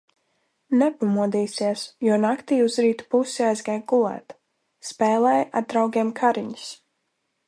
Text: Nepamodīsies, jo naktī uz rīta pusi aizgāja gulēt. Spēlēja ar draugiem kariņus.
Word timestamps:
Nepamodīsies, 0.77 1.83
jo 2.07 2.15
naktī 2.23 2.57
uz 2.69 2.77
rīta 2.85 3.07
pusi 3.15 3.45
aizgāja 3.49 3.83
gulēt. 3.93 4.35
Spēlēja 4.89 5.45
ar 5.61 5.69
draugiem 5.75 6.11
kariņus. 6.23 6.65